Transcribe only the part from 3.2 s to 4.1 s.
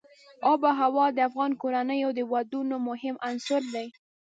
عنصر دی.